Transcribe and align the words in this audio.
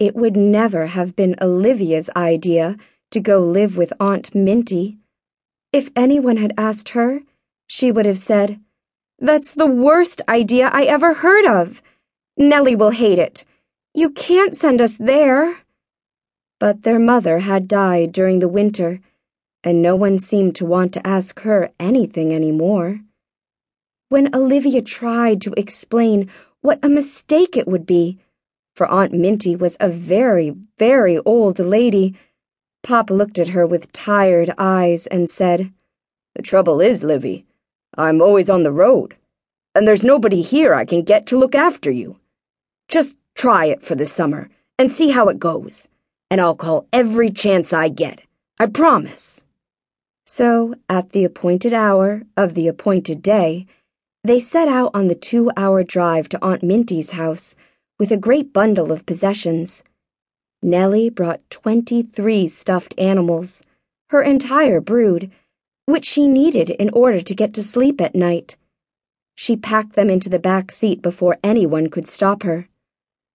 It 0.00 0.16
would 0.16 0.34
never 0.34 0.86
have 0.86 1.14
been 1.14 1.36
Olivia's 1.42 2.08
idea 2.16 2.78
to 3.10 3.20
go 3.20 3.40
live 3.40 3.76
with 3.76 3.92
Aunt 4.00 4.34
Minty. 4.34 4.96
If 5.74 5.90
anyone 5.94 6.38
had 6.38 6.54
asked 6.56 6.90
her, 6.90 7.20
she 7.66 7.92
would 7.92 8.06
have 8.06 8.16
said, 8.16 8.58
That's 9.18 9.52
the 9.52 9.66
worst 9.66 10.22
idea 10.26 10.70
I 10.72 10.84
ever 10.84 11.12
heard 11.12 11.44
of. 11.44 11.82
Nellie 12.38 12.74
will 12.74 12.92
hate 12.92 13.18
it. 13.18 13.44
You 13.92 14.08
can't 14.08 14.56
send 14.56 14.80
us 14.80 14.96
there. 14.96 15.58
But 16.58 16.82
their 16.82 16.98
mother 16.98 17.40
had 17.40 17.68
died 17.68 18.10
during 18.10 18.38
the 18.38 18.48
winter, 18.48 19.00
and 19.62 19.82
no 19.82 19.94
one 19.96 20.16
seemed 20.16 20.56
to 20.56 20.64
want 20.64 20.94
to 20.94 21.06
ask 21.06 21.40
her 21.40 21.72
anything 21.78 22.32
any 22.32 22.52
more. 22.52 23.00
When 24.08 24.34
Olivia 24.34 24.80
tried 24.80 25.42
to 25.42 25.52
explain 25.58 26.30
what 26.62 26.78
a 26.82 26.88
mistake 26.88 27.54
it 27.54 27.68
would 27.68 27.84
be, 27.84 28.18
for 28.80 28.86
Aunt 28.86 29.12
Minty 29.12 29.54
was 29.54 29.76
a 29.78 29.90
very, 29.90 30.54
very 30.78 31.18
old 31.18 31.58
lady, 31.58 32.14
Pop 32.82 33.10
looked 33.10 33.38
at 33.38 33.48
her 33.50 33.66
with 33.66 33.92
tired 33.92 34.54
eyes 34.56 35.06
and 35.08 35.28
said, 35.28 35.70
The 36.34 36.40
trouble 36.40 36.80
is, 36.80 37.04
Livy, 37.04 37.44
I'm 37.98 38.22
always 38.22 38.48
on 38.48 38.62
the 38.62 38.72
road, 38.72 39.18
and 39.74 39.86
there's 39.86 40.02
nobody 40.02 40.40
here 40.40 40.72
I 40.72 40.86
can 40.86 41.02
get 41.02 41.26
to 41.26 41.36
look 41.36 41.54
after 41.54 41.90
you. 41.90 42.20
Just 42.88 43.16
try 43.34 43.66
it 43.66 43.84
for 43.84 43.94
the 43.94 44.06
summer 44.06 44.48
and 44.78 44.90
see 44.90 45.10
how 45.10 45.28
it 45.28 45.38
goes, 45.38 45.86
and 46.30 46.40
I'll 46.40 46.56
call 46.56 46.86
every 46.90 47.30
chance 47.30 47.74
I 47.74 47.90
get. 47.90 48.22
I 48.58 48.64
promise. 48.66 49.44
So, 50.24 50.74
at 50.88 51.10
the 51.10 51.24
appointed 51.24 51.74
hour 51.74 52.22
of 52.34 52.54
the 52.54 52.66
appointed 52.66 53.20
day, 53.20 53.66
they 54.24 54.40
set 54.40 54.68
out 54.68 54.92
on 54.94 55.08
the 55.08 55.14
two 55.14 55.50
hour 55.54 55.84
drive 55.84 56.30
to 56.30 56.42
Aunt 56.42 56.62
Minty's 56.62 57.10
house 57.10 57.54
with 58.00 58.10
a 58.10 58.16
great 58.16 58.50
bundle 58.50 58.90
of 58.90 59.04
possessions. 59.04 59.82
Nellie 60.62 61.10
brought 61.10 61.48
twenty 61.50 62.02
three 62.02 62.48
stuffed 62.48 62.94
animals, 62.96 63.60
her 64.08 64.22
entire 64.22 64.80
brood, 64.80 65.30
which 65.84 66.06
she 66.06 66.26
needed 66.26 66.70
in 66.70 66.88
order 66.94 67.20
to 67.20 67.34
get 67.34 67.52
to 67.52 67.62
sleep 67.62 68.00
at 68.00 68.14
night. 68.14 68.56
She 69.34 69.54
packed 69.54 69.96
them 69.96 70.08
into 70.08 70.30
the 70.30 70.38
back 70.38 70.72
seat 70.72 71.02
before 71.02 71.36
anyone 71.44 71.90
could 71.90 72.08
stop 72.08 72.42
her. 72.42 72.68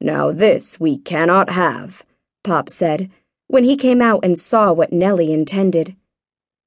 Now 0.00 0.32
this 0.32 0.80
we 0.80 0.96
cannot 0.96 1.50
have, 1.50 2.02
Pop 2.42 2.70
said, 2.70 3.10
when 3.48 3.64
he 3.64 3.76
came 3.76 4.00
out 4.00 4.24
and 4.24 4.38
saw 4.38 4.72
what 4.72 4.90
Nellie 4.90 5.34
intended. 5.34 5.96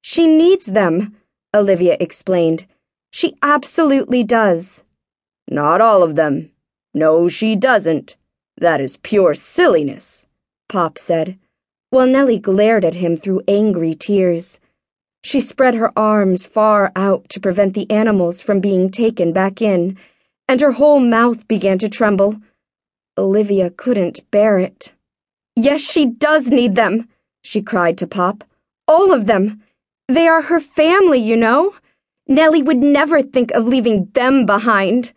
She 0.00 0.28
needs 0.28 0.66
them, 0.66 1.16
Olivia 1.52 1.96
explained. 1.98 2.66
She 3.10 3.36
absolutely 3.42 4.22
does. 4.22 4.84
Not 5.48 5.80
all 5.80 6.04
of 6.04 6.14
them. 6.14 6.52
No, 6.94 7.28
she 7.28 7.56
doesn't. 7.56 8.16
That 8.56 8.80
is 8.80 8.96
pure 8.98 9.34
silliness, 9.34 10.26
Pop 10.68 10.98
said, 10.98 11.38
while 11.90 12.06
Nellie 12.06 12.38
glared 12.38 12.84
at 12.84 12.94
him 12.94 13.16
through 13.16 13.42
angry 13.48 13.94
tears. 13.94 14.58
She 15.22 15.40
spread 15.40 15.74
her 15.74 15.92
arms 15.98 16.46
far 16.46 16.92
out 16.96 17.28
to 17.28 17.40
prevent 17.40 17.74
the 17.74 17.90
animals 17.90 18.40
from 18.40 18.60
being 18.60 18.90
taken 18.90 19.32
back 19.32 19.60
in, 19.62 19.96
and 20.48 20.60
her 20.60 20.72
whole 20.72 21.00
mouth 21.00 21.46
began 21.46 21.78
to 21.78 21.88
tremble. 21.88 22.36
Olivia 23.16 23.70
couldn't 23.70 24.28
bear 24.30 24.58
it. 24.58 24.92
Yes, 25.54 25.80
she 25.80 26.06
does 26.06 26.48
need 26.48 26.74
them, 26.74 27.08
she 27.42 27.62
cried 27.62 27.98
to 27.98 28.06
Pop. 28.06 28.44
All 28.88 29.12
of 29.12 29.26
them. 29.26 29.62
They 30.08 30.26
are 30.26 30.42
her 30.42 30.60
family, 30.60 31.20
you 31.20 31.36
know. 31.36 31.74
Nellie 32.26 32.62
would 32.62 32.78
never 32.78 33.22
think 33.22 33.50
of 33.52 33.66
leaving 33.66 34.10
them 34.14 34.46
behind. 34.46 35.12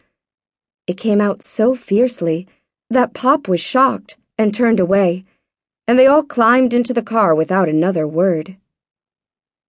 It 0.85 0.97
came 0.97 1.21
out 1.21 1.41
so 1.41 1.75
fiercely 1.75 2.47
that 2.89 3.13
Pop 3.13 3.47
was 3.47 3.61
shocked 3.61 4.17
and 4.37 4.53
turned 4.53 4.79
away, 4.79 5.23
and 5.87 5.97
they 5.97 6.07
all 6.07 6.23
climbed 6.23 6.73
into 6.73 6.93
the 6.93 7.01
car 7.01 7.33
without 7.33 7.69
another 7.69 8.07
word. 8.07 8.57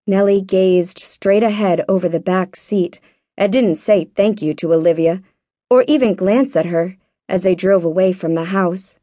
Nellie 0.06 0.42
gazed 0.42 0.98
straight 0.98 1.42
ahead 1.42 1.84
over 1.88 2.08
the 2.08 2.20
back 2.20 2.56
seat 2.56 3.00
and 3.36 3.52
didn't 3.52 3.76
say 3.76 4.04
thank 4.04 4.42
you 4.42 4.54
to 4.54 4.72
Olivia, 4.72 5.22
or 5.70 5.84
even 5.88 6.14
glance 6.14 6.56
at 6.56 6.66
her 6.66 6.96
as 7.28 7.42
they 7.42 7.54
drove 7.54 7.84
away 7.84 8.12
from 8.12 8.34
the 8.34 8.44
house. 8.44 8.96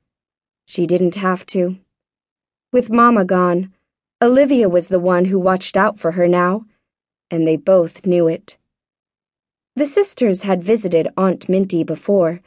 She 0.65 0.85
didn't 0.85 1.15
have 1.15 1.45
to. 1.47 1.77
With 2.71 2.91
Mama 2.91 3.25
gone, 3.25 3.73
Olivia 4.21 4.69
was 4.69 4.87
the 4.87 4.99
one 4.99 5.25
who 5.25 5.39
watched 5.39 5.75
out 5.75 5.99
for 5.99 6.11
her 6.11 6.27
now, 6.27 6.65
and 7.29 7.47
they 7.47 7.55
both 7.55 8.05
knew 8.05 8.27
it. 8.27 8.57
The 9.73 9.85
sisters 9.85 10.41
had 10.41 10.63
visited 10.63 11.07
Aunt 11.15 11.47
Minty 11.47 11.83
before, 11.83 12.41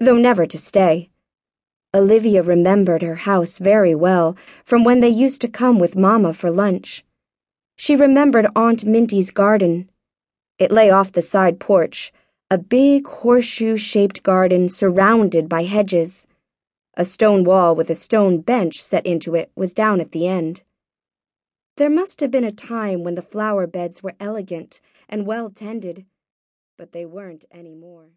though 0.00 0.16
never 0.16 0.46
to 0.46 0.56
stay. 0.56 1.10
Olivia 1.92 2.40
remembered 2.42 3.02
her 3.02 3.16
house 3.16 3.58
very 3.58 3.96
well 3.96 4.36
from 4.64 4.84
when 4.84 5.00
they 5.00 5.08
used 5.08 5.40
to 5.40 5.48
come 5.48 5.80
with 5.80 5.96
Mama 5.96 6.32
for 6.32 6.52
lunch. 6.52 7.04
She 7.76 7.96
remembered 7.96 8.46
Aunt 8.54 8.84
Minty's 8.84 9.32
garden. 9.32 9.90
It 10.58 10.70
lay 10.70 10.88
off 10.88 11.10
the 11.10 11.22
side 11.22 11.58
porch, 11.58 12.12
a 12.48 12.58
big 12.58 13.06
horseshoe 13.06 13.76
shaped 13.76 14.22
garden 14.22 14.68
surrounded 14.68 15.48
by 15.48 15.64
hedges. 15.64 16.28
A 16.94 17.04
stone 17.04 17.42
wall 17.42 17.74
with 17.74 17.90
a 17.90 17.94
stone 17.94 18.40
bench 18.40 18.80
set 18.80 19.04
into 19.04 19.34
it 19.34 19.50
was 19.56 19.72
down 19.72 20.00
at 20.00 20.12
the 20.12 20.28
end. 20.28 20.62
There 21.76 21.90
must 21.90 22.20
have 22.20 22.30
been 22.30 22.44
a 22.44 22.52
time 22.52 23.02
when 23.02 23.16
the 23.16 23.22
flower 23.22 23.66
beds 23.66 24.02
were 24.02 24.14
elegant 24.20 24.80
and 25.08 25.26
well 25.26 25.50
tended, 25.50 26.04
but 26.78 26.92
they 26.92 27.06
weren't 27.06 27.44
any 27.52 27.74
more. 27.74 28.08